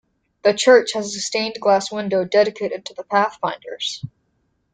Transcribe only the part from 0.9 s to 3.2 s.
has a stained glass window dedicated to the